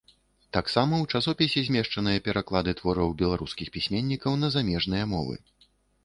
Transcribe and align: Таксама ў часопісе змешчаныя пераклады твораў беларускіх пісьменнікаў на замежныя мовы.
Таксама 0.55 0.93
ў 0.99 1.05
часопісе 1.17 1.61
змешчаныя 1.65 2.23
пераклады 2.27 2.73
твораў 2.79 3.13
беларускіх 3.19 3.67
пісьменнікаў 3.75 4.39
на 4.45 4.49
замежныя 4.55 5.05
мовы. 5.13 5.35